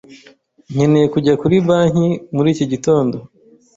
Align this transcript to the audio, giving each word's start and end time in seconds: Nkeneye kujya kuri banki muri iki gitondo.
Nkeneye 0.73 1.05
kujya 1.13 1.33
kuri 1.41 1.55
banki 1.67 2.07
muri 2.35 2.47
iki 2.55 2.65
gitondo. 2.71 3.17